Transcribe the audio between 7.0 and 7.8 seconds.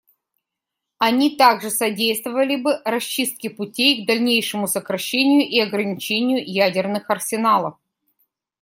арсеналов.